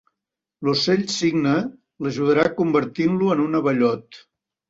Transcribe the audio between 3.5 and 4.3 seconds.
abellot.